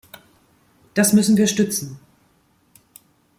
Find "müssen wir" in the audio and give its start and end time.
1.13-1.45